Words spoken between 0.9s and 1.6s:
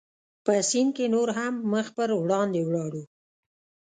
کې نور هم